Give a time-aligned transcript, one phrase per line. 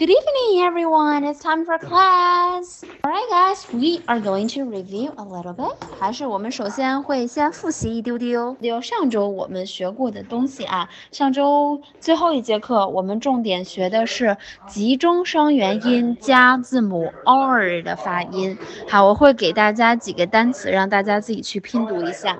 [0.00, 1.23] Good evening, everyone.
[1.25, 2.83] It's time for class.
[3.03, 5.75] All right, guys, we are going to review a little bit.
[5.99, 10.89] 还是我们首先会先复习一丢丢，就上周我们学过的东西啊。
[11.11, 18.57] 上周最后一节课，我们重点学的是集中双元音加字母 r 的发音。
[18.89, 22.39] 好，我会给大家几个单词，让大家自己去拼读一下。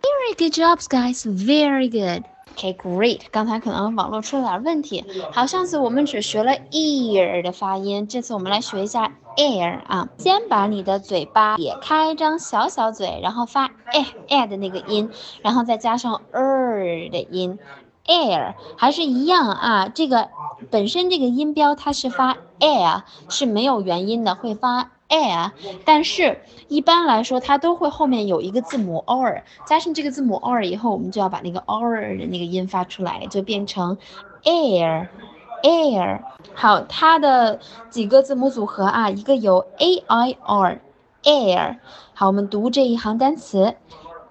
[0.00, 1.24] Very good jobs, guys.
[1.26, 2.24] Very good.
[2.60, 3.22] Okay, great.
[3.30, 5.02] 刚才可能网络出了点问题。
[5.32, 10.10] 好，上次我们只学了 ear 的发音，这次我们来学一下 air 啊。
[10.18, 15.08] 先把你的嘴巴咧开，张小小嘴，然后发 a a 的那个音，
[15.40, 17.58] 然后再加上 er 的音
[18.06, 19.88] ，air 还是一样啊。
[19.88, 20.28] 这个
[20.70, 24.90] 本身这个音标它是发 air，是没有元音的，会发。
[25.10, 25.50] air，
[25.84, 33.98] 但是一般来说，它都会后面有一个字母 r，加上这个字母 r 以后，我们就要把那个 r 的那个音发出来，就变成
[34.44, 36.20] air，air。
[36.54, 37.58] 好，它的
[37.90, 41.76] 几个字母组合啊，一个有 a i r，air。
[42.14, 43.74] 好，我们读这一行单词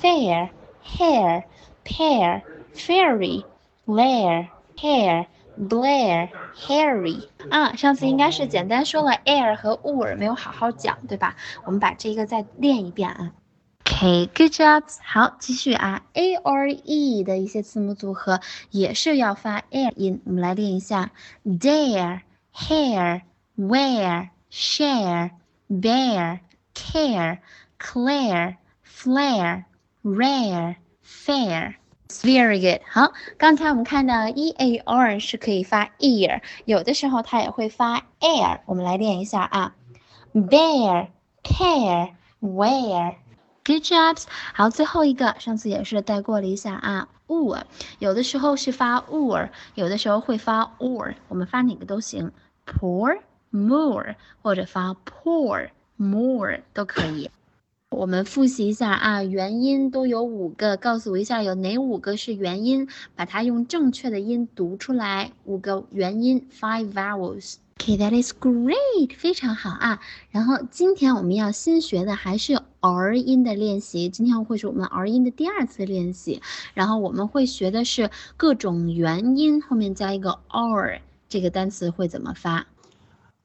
[0.00, 0.50] fair,
[0.82, 1.44] hair,
[1.84, 2.42] pear,
[2.74, 3.44] fairy,
[3.86, 5.26] lair, hair,
[5.58, 11.36] Blair, Harry 啊，上次应该是简单说了 air 和 or，没有好好讲，对吧？
[11.64, 13.32] 我们把这个再练一遍啊。
[13.84, 14.84] OK，good job。
[15.02, 21.10] 好，继续啊，a r e 的一些字母组合也是要发 air 音，我们来练一下：
[21.44, 22.20] dare,
[22.54, 23.20] hair,
[23.58, 25.32] wear, share,
[25.68, 26.38] bear,
[26.74, 27.38] care,
[27.78, 29.64] clear, flare。
[30.05, 32.81] Rare, fair, very good.
[32.87, 38.59] 好，刚才我们看到 e a r 是可以发 ear，有的时候它也会发 air。
[38.67, 39.73] 我们来练一下啊
[40.35, 41.07] ，bear,
[41.43, 43.15] care, wear.
[43.63, 44.25] Good jobs.
[44.53, 47.63] 好，最后一个，上次也是带过了一下啊，or，
[47.97, 52.31] 有的时候是发 or，有的时候会发 or，我们发哪个都行
[52.67, 53.17] Poor,
[53.49, 54.13] more，
[54.43, 57.31] 或者发 pour, more 都可以。
[57.95, 65.31] 我们复习一下啊，元音都有五个，告诉我一下有哪五个是元音，把它用正确的音读出来。
[65.45, 67.55] 五个元音，five vowels。
[67.77, 70.01] Okay，that is great，非常好啊。
[70.29, 76.41] 然后今天我们要新学的还是 R 音的练习，今天会是我们 R 音的第二次练习。
[76.73, 82.67] 然后我们会学的是各种元音后面加一个 R 这个单词会怎么发。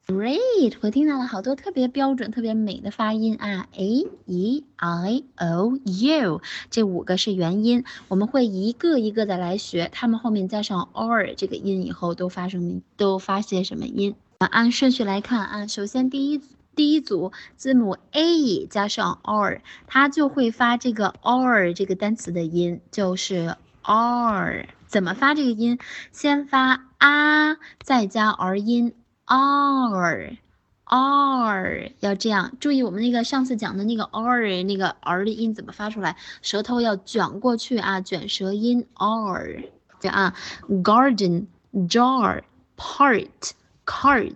[0.07, 14.15] Great，我听到了好多特别标准、特别美的发音啊！A E I O U，这五个是元音，我们会一个一个的来学，它们后面加上 R 这个音以后都发生都发些什么音？
[14.39, 16.41] 按顺序来看啊，首先第一
[16.75, 24.67] 第一组字母 A 加上 R，它就会发这个 R 这个单词的音，就是 R。
[24.87, 25.79] 怎么发这个音？
[26.11, 28.93] 先发啊，再加 R 音。
[29.25, 30.37] R
[30.85, 36.17] r 要这样，注意我们那个上次讲的那个 r 那个 r 的音怎么发出来？
[36.41, 39.63] 舌头要卷过去啊，卷舌音 r
[39.99, 40.35] 这啊
[40.83, 41.45] ，garden
[41.87, 42.41] jar
[42.75, 43.51] part
[43.85, 44.33] card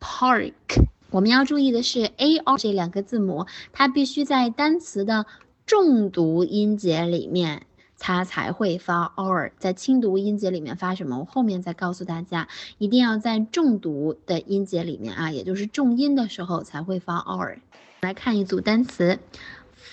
[0.00, 0.52] park。
[1.10, 5.24] 我们要注意的是 a r 这两个字母，它必须在单词的
[5.64, 7.62] 重读音节里面。
[7.98, 11.18] 它才会发 r，在轻读音节里面发什么？
[11.18, 12.48] 我后面再告诉大家，
[12.78, 17.60] 一定要在重读的音节里面啊，也就是重音的时候才会发 r。
[18.00, 19.18] 来看一组单词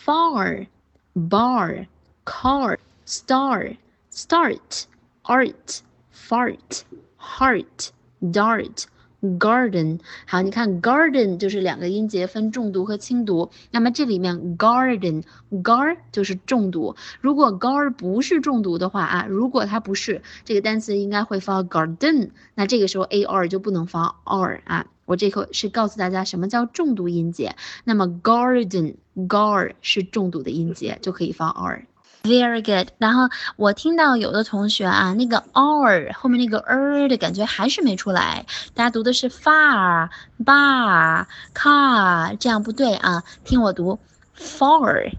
[0.06, 0.68] ：far、
[1.16, 1.88] bar、
[2.24, 2.78] car、
[3.08, 3.78] star、
[4.12, 4.84] start、
[5.24, 5.80] art、
[6.14, 6.82] fart、
[7.20, 7.90] heart、
[8.22, 8.86] dart。
[9.22, 13.50] Garden，好，你看 garden 就是两个音节分重读和轻读。
[13.72, 16.96] 那么这里面 garden，gar 就是重读。
[17.22, 22.30] 如果 gar 不是重读的话啊，如果它不是这个单词，应该会发 garden。
[22.54, 24.86] 那这个时候 ar 就不能发 r 啊。
[25.06, 27.56] 我这个是告诉大家什么叫重读音节。
[27.84, 31.88] 那么 garden，gar 是重读的音节，就可以发 r。
[32.26, 32.90] Very good。
[32.98, 38.48] 然后我听到有的同学啊，那个 r 后面那个 er 的感觉还是没出来。
[38.74, 40.10] 大家读的是 far、
[40.44, 43.24] bar、car，这样不对啊。
[43.44, 44.00] 听我读
[44.36, 45.12] far、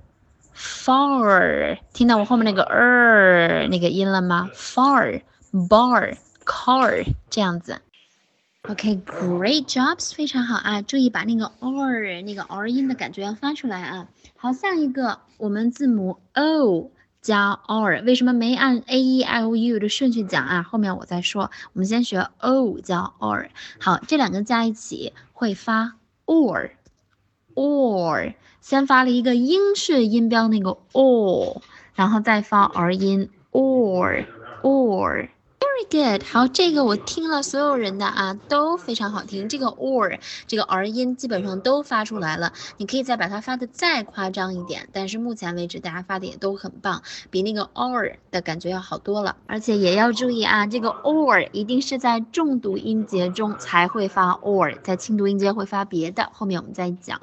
[0.57, 1.79] far。
[1.93, 7.79] 听到我后面那个 er 那个音了吗？far、bar、car，这样子。
[8.69, 10.83] OK，great jobs，非常好啊！
[10.83, 14.09] 注意把那个 r 那个 r 音的感觉要发出来啊。
[14.37, 16.91] 好，下一个我们字母 o。
[17.27, 20.63] 加 r 为什么没按 a e i o u 的顺序讲啊？
[20.63, 21.51] 后面我再说。
[21.73, 23.51] 我们先学 o 加 r。
[23.81, 25.95] 好，这两个加一起会发
[26.25, 26.71] or
[27.57, 31.61] or，先发了一个英式音标那个 o，
[31.97, 34.25] 然后再发 r 音 or
[34.63, 35.29] or。
[35.59, 39.49] Very good，好，这个我听了所有人的啊都非常好听。
[39.49, 44.89] 这个 or 这个 r 音基本上都发出来了，你可以再把它发的再夸张一点。
[44.93, 49.37] 但是目前为止大家发的也都很棒，比那个 or 的感觉要好多了。
[49.47, 56.29] 而且也要注意啊，这个 or 一定是在重读音节中才会发 or，在轻读音节会发别的。
[56.33, 57.21] 后面我们再讲。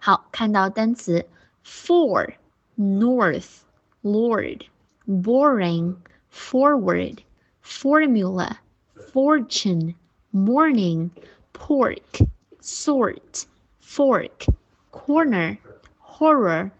[0.00, 1.26] 好，看到单词
[1.64, 2.34] for、
[2.76, 3.60] north、
[4.02, 4.60] lord、
[5.06, 5.96] boring、
[6.32, 7.18] forward。
[7.61, 8.59] formula,
[9.13, 9.95] fortune,
[10.31, 11.11] morning,
[11.53, 12.19] pork,
[12.61, 13.45] sort,
[13.79, 14.45] fork,
[14.91, 15.57] corner,
[15.99, 16.71] horror,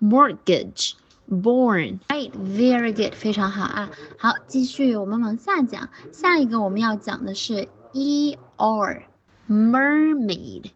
[0.00, 0.96] mortgage,
[1.28, 2.00] born.
[2.10, 3.90] Right, very good，非常好啊。
[4.18, 5.88] 好，继续我们往下讲。
[6.12, 9.02] 下一个我们要讲的是 er,
[9.48, 10.70] mermaid,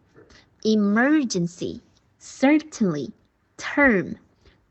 [0.63, 1.81] emergency,
[2.19, 3.11] certainly,
[3.57, 4.15] term,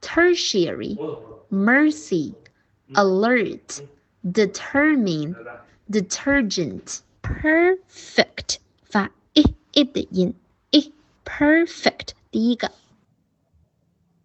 [0.01, 0.97] tertiary,
[1.51, 2.35] mercy,
[2.95, 3.83] alert.
[4.24, 5.36] Determine
[5.90, 9.44] detergent perfect 发 i
[9.74, 10.34] i 的音
[10.72, 10.92] i
[11.24, 12.72] perfect 第一个。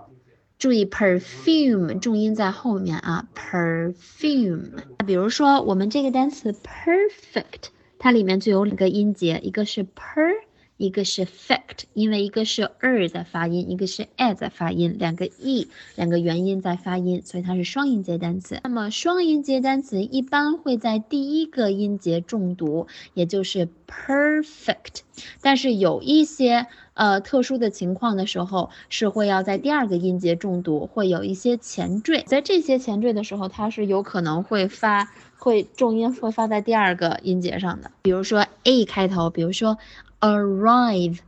[0.58, 3.28] 注意 perfume 重音在后面啊。
[3.34, 4.70] perfume，
[5.06, 7.68] 比如说我们这个单词 perfect，
[7.98, 10.45] 它里面就有两个音节，一个是 per。
[10.76, 18.60] 一个是 fact，因为一个是 er 在发音，一个是 a 在发音，两个 e 两个元音在发音，所以它是双音节单词。
[18.64, 25.00] 那么双音节单词一般会在第一个音节重读，也就是 perfect。
[25.40, 32.22] 但是有一些呃特殊的情况的时候，是会要在第二个音节重读，会有一些前缀。
[32.26, 39.78] 在这些前缀的时候，它是有可能会发会重音会发在第二个音节上的，比如说 a 开头，比如说。
[40.19, 41.19] arrive,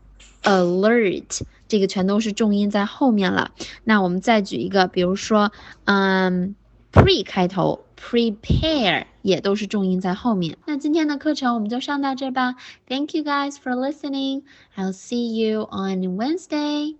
[0.44, 3.52] alert，这个全都是重音在后面了。
[3.84, 5.52] 那我们再举一个，比如说，
[5.86, 6.56] 嗯，
[6.92, 10.58] pre 开头，prepare 也都是重音在后面。
[10.66, 12.56] 那今天的课程我们就上到这吧。
[12.88, 14.44] Thank you guys for listening.
[14.76, 16.96] I'll see you on Wednesday.